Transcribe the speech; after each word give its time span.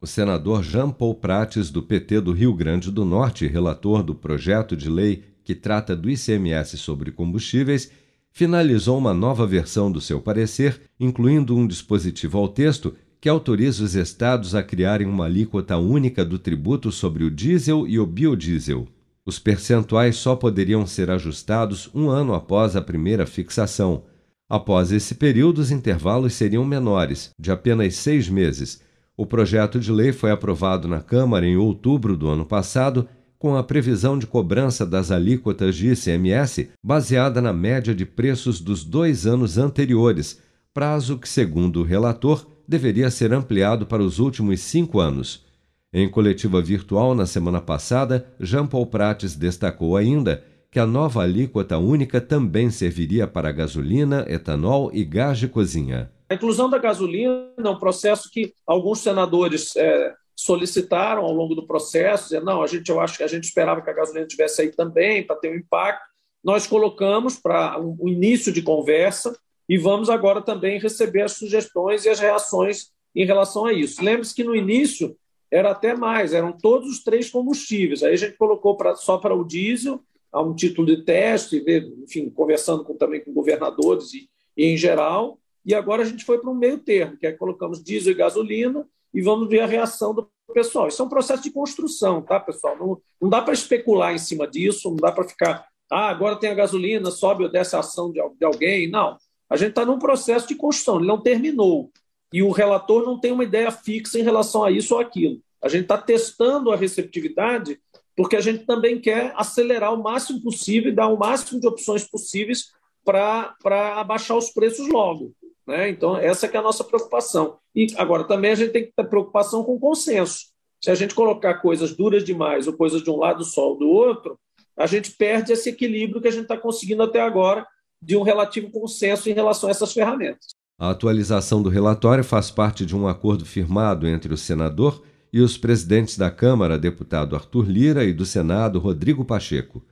O 0.00 0.06
senador 0.06 0.62
Jean 0.62 0.90
Paul 0.90 1.16
Prates, 1.16 1.70
do 1.70 1.82
PT 1.82 2.20
do 2.20 2.30
Rio 2.32 2.54
Grande 2.54 2.88
do 2.88 3.04
Norte, 3.04 3.48
relator 3.48 4.00
do 4.00 4.14
projeto 4.14 4.76
de 4.76 4.88
lei 4.88 5.24
que 5.42 5.56
trata 5.56 5.96
do 5.96 6.08
ICMS 6.08 6.78
sobre 6.78 7.10
combustíveis, 7.10 7.90
finalizou 8.30 8.96
uma 8.96 9.12
nova 9.12 9.44
versão 9.44 9.90
do 9.90 10.00
seu 10.00 10.20
parecer, 10.20 10.82
incluindo 11.00 11.56
um 11.56 11.66
dispositivo 11.66 12.38
ao 12.38 12.46
texto 12.46 12.94
que 13.20 13.28
autoriza 13.28 13.82
os 13.82 13.96
estados 13.96 14.54
a 14.54 14.62
criarem 14.62 15.08
uma 15.08 15.24
alíquota 15.24 15.76
única 15.76 16.24
do 16.24 16.38
tributo 16.38 16.92
sobre 16.92 17.24
o 17.24 17.30
diesel 17.30 17.84
e 17.88 17.98
o 17.98 18.06
biodiesel. 18.06 18.86
Os 19.26 19.40
percentuais 19.40 20.14
só 20.14 20.36
poderiam 20.36 20.86
ser 20.86 21.10
ajustados 21.10 21.90
um 21.92 22.08
ano 22.08 22.34
após 22.34 22.76
a 22.76 22.80
primeira 22.80 23.26
fixação. 23.26 24.04
Após 24.48 24.92
esse 24.92 25.16
período, 25.16 25.58
os 25.58 25.72
intervalos 25.72 26.34
seriam 26.34 26.64
menores, 26.64 27.32
de 27.36 27.50
apenas 27.50 27.96
seis 27.96 28.28
meses. 28.28 28.86
O 29.18 29.26
projeto 29.26 29.80
de 29.80 29.90
lei 29.90 30.12
foi 30.12 30.30
aprovado 30.30 30.86
na 30.86 31.00
Câmara 31.00 31.44
em 31.44 31.56
outubro 31.56 32.16
do 32.16 32.28
ano 32.28 32.46
passado, 32.46 33.08
com 33.36 33.56
a 33.56 33.64
previsão 33.64 34.16
de 34.16 34.28
cobrança 34.28 34.86
das 34.86 35.10
alíquotas 35.10 35.74
de 35.74 35.90
ICMS 35.90 36.70
baseada 36.80 37.42
na 37.42 37.52
média 37.52 37.92
de 37.92 38.06
preços 38.06 38.60
dos 38.60 38.84
dois 38.84 39.26
anos 39.26 39.58
anteriores, 39.58 40.40
prazo 40.72 41.18
que, 41.18 41.28
segundo 41.28 41.80
o 41.80 41.82
relator, 41.82 42.46
deveria 42.68 43.10
ser 43.10 43.32
ampliado 43.32 43.86
para 43.86 44.04
os 44.04 44.20
últimos 44.20 44.60
cinco 44.60 45.00
anos. 45.00 45.44
Em 45.92 46.08
coletiva 46.08 46.62
virtual 46.62 47.12
na 47.12 47.26
semana 47.26 47.60
passada, 47.60 48.24
Jean 48.38 48.68
Paul 48.68 48.86
Prates 48.86 49.34
destacou 49.34 49.96
ainda 49.96 50.44
que 50.70 50.78
a 50.78 50.86
nova 50.86 51.24
alíquota 51.24 51.76
única 51.76 52.20
também 52.20 52.70
serviria 52.70 53.26
para 53.26 53.50
gasolina, 53.50 54.24
etanol 54.28 54.92
e 54.94 55.04
gás 55.04 55.38
de 55.38 55.48
cozinha. 55.48 56.08
A 56.28 56.34
inclusão 56.34 56.68
da 56.68 56.78
gasolina 56.78 57.52
é 57.56 57.68
um 57.68 57.78
processo 57.78 58.30
que 58.30 58.52
alguns 58.66 59.00
senadores 59.00 59.74
é, 59.76 60.14
solicitaram 60.36 61.24
ao 61.24 61.32
longo 61.32 61.54
do 61.54 61.66
processo, 61.66 62.24
dizendo, 62.24 62.44
não, 62.46 62.62
a 62.62 62.66
gente, 62.66 62.90
eu 62.90 63.00
acho 63.00 63.16
que 63.16 63.24
a 63.24 63.28
gente 63.28 63.44
esperava 63.44 63.80
que 63.80 63.90
a 63.90 63.94
gasolina 63.94 64.26
tivesse 64.26 64.62
aí 64.62 64.70
também, 64.70 65.26
para 65.26 65.36
ter 65.36 65.50
um 65.50 65.56
impacto. 65.56 66.06
Nós 66.44 66.66
colocamos 66.66 67.36
para 67.36 67.80
um, 67.80 67.96
um 68.00 68.08
início 68.08 68.52
de 68.52 68.62
conversa 68.62 69.36
e 69.68 69.78
vamos 69.78 70.08
agora 70.08 70.42
também 70.42 70.78
receber 70.78 71.22
as 71.22 71.32
sugestões 71.32 72.04
e 72.04 72.08
as 72.08 72.20
reações 72.20 72.90
em 73.14 73.24
relação 73.24 73.64
a 73.66 73.72
isso. 73.72 74.04
Lembre-se 74.04 74.34
que 74.34 74.44
no 74.44 74.54
início 74.54 75.16
era 75.50 75.70
até 75.70 75.94
mais, 75.94 76.34
eram 76.34 76.52
todos 76.52 76.90
os 76.90 77.02
três 77.02 77.30
combustíveis. 77.30 78.02
Aí 78.02 78.12
a 78.12 78.16
gente 78.16 78.36
colocou 78.36 78.76
pra, 78.76 78.94
só 78.94 79.18
para 79.18 79.34
o 79.34 79.44
diesel, 79.44 80.00
a 80.30 80.42
um 80.42 80.54
título 80.54 80.86
de 80.86 81.04
teste, 81.04 81.64
enfim, 82.04 82.28
conversando 82.28 82.84
com, 82.84 82.94
também 82.94 83.24
com 83.24 83.32
governadores 83.32 84.12
e, 84.12 84.28
e 84.56 84.66
em 84.66 84.76
geral. 84.76 85.38
E 85.68 85.74
agora 85.74 86.02
a 86.02 86.06
gente 86.06 86.24
foi 86.24 86.38
para 86.38 86.48
um 86.48 86.54
meio 86.54 86.78
termo, 86.78 87.18
que 87.18 87.26
é 87.26 87.32
colocamos 87.32 87.84
diesel 87.84 88.12
e 88.12 88.16
gasolina 88.16 88.88
e 89.12 89.20
vamos 89.20 89.50
ver 89.50 89.60
a 89.60 89.66
reação 89.66 90.14
do 90.14 90.26
pessoal. 90.54 90.88
Isso 90.88 91.02
é 91.02 91.04
um 91.04 91.10
processo 91.10 91.42
de 91.42 91.50
construção, 91.50 92.22
tá, 92.22 92.40
pessoal? 92.40 92.74
Não, 92.78 92.98
não 93.20 93.28
dá 93.28 93.42
para 93.42 93.52
especular 93.52 94.14
em 94.14 94.18
cima 94.18 94.48
disso, 94.48 94.88
não 94.88 94.96
dá 94.96 95.12
para 95.12 95.28
ficar, 95.28 95.68
ah, 95.92 96.08
agora 96.08 96.36
tem 96.36 96.48
a 96.48 96.54
gasolina, 96.54 97.10
sobe 97.10 97.44
ou 97.44 97.50
desce 97.50 97.76
a 97.76 97.80
ação 97.80 98.10
de, 98.10 98.18
de 98.38 98.46
alguém. 98.46 98.90
Não. 98.90 99.18
A 99.46 99.58
gente 99.58 99.68
está 99.68 99.84
num 99.84 99.98
processo 99.98 100.48
de 100.48 100.54
construção, 100.54 100.96
ele 100.96 101.06
não 101.06 101.20
terminou. 101.20 101.92
E 102.32 102.42
o 102.42 102.50
relator 102.50 103.04
não 103.04 103.20
tem 103.20 103.32
uma 103.32 103.44
ideia 103.44 103.70
fixa 103.70 104.18
em 104.18 104.22
relação 104.22 104.64
a 104.64 104.70
isso 104.70 104.94
ou 104.94 105.00
aquilo. 105.02 105.38
A 105.62 105.68
gente 105.68 105.82
está 105.82 105.98
testando 105.98 106.72
a 106.72 106.76
receptividade 106.76 107.78
porque 108.16 108.36
a 108.36 108.40
gente 108.40 108.64
também 108.64 108.98
quer 108.98 109.34
acelerar 109.36 109.92
o 109.92 110.02
máximo 110.02 110.40
possível 110.40 110.90
e 110.90 110.94
dar 110.94 111.08
o 111.08 111.18
máximo 111.18 111.60
de 111.60 111.68
opções 111.68 112.04
possíveis 112.04 112.72
para 113.04 113.54
abaixar 114.00 114.36
os 114.38 114.48
preços 114.48 114.88
logo. 114.88 115.34
Né? 115.68 115.90
Então, 115.90 116.16
essa 116.16 116.46
é, 116.46 116.50
é 116.54 116.56
a 116.56 116.62
nossa 116.62 116.82
preocupação. 116.82 117.58
E 117.76 117.88
agora, 117.98 118.24
também 118.24 118.52
a 118.52 118.54
gente 118.54 118.72
tem 118.72 118.86
que 118.86 118.92
ter 118.96 119.04
preocupação 119.04 119.62
com 119.62 119.78
consenso. 119.78 120.46
Se 120.82 120.90
a 120.90 120.94
gente 120.94 121.14
colocar 121.14 121.60
coisas 121.60 121.94
duras 121.94 122.24
demais 122.24 122.66
ou 122.66 122.72
coisas 122.72 123.02
de 123.02 123.10
um 123.10 123.16
lado 123.16 123.44
só 123.44 123.68
ou 123.68 123.78
do 123.78 123.86
outro, 123.86 124.38
a 124.74 124.86
gente 124.86 125.10
perde 125.10 125.52
esse 125.52 125.68
equilíbrio 125.68 126.22
que 126.22 126.28
a 126.28 126.30
gente 126.30 126.44
está 126.44 126.56
conseguindo 126.56 127.02
até 127.02 127.20
agora 127.20 127.66
de 128.00 128.16
um 128.16 128.22
relativo 128.22 128.70
consenso 128.70 129.28
em 129.28 129.34
relação 129.34 129.68
a 129.68 129.72
essas 129.72 129.92
ferramentas. 129.92 130.46
A 130.80 130.90
atualização 130.90 131.62
do 131.62 131.68
relatório 131.68 132.24
faz 132.24 132.50
parte 132.50 132.86
de 132.86 132.96
um 132.96 133.06
acordo 133.06 133.44
firmado 133.44 134.06
entre 134.06 134.32
o 134.32 134.38
senador 134.38 135.02
e 135.30 135.40
os 135.40 135.58
presidentes 135.58 136.16
da 136.16 136.30
Câmara, 136.30 136.78
deputado 136.78 137.36
Arthur 137.36 137.68
Lira, 137.68 138.04
e 138.04 138.12
do 138.14 138.24
Senado, 138.24 138.78
Rodrigo 138.78 139.24
Pacheco. 139.24 139.84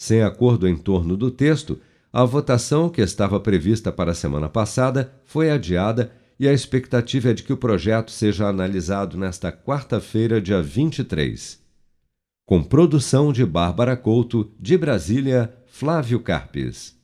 Sem 0.00 0.22
acordo 0.22 0.66
em 0.66 0.76
torno 0.76 1.16
do 1.16 1.30
texto, 1.30 1.78
a 2.12 2.24
votação, 2.24 2.88
que 2.88 3.02
estava 3.02 3.38
prevista 3.38 3.92
para 3.92 4.12
a 4.12 4.14
semana 4.14 4.48
passada, 4.48 5.12
foi 5.24 5.50
adiada 5.50 6.10
e 6.40 6.48
a 6.48 6.52
expectativa 6.52 7.30
é 7.30 7.34
de 7.34 7.42
que 7.42 7.52
o 7.52 7.56
projeto 7.56 8.10
seja 8.10 8.46
analisado 8.48 9.18
nesta 9.18 9.52
quarta-feira, 9.52 10.40
dia 10.40 10.62
23. 10.62 11.60
Com 12.46 12.62
produção 12.62 13.32
de 13.32 13.44
Bárbara 13.44 13.96
Couto, 13.96 14.50
de 14.58 14.78
Brasília, 14.78 15.52
Flávio 15.66 16.20
Carpes. 16.20 16.97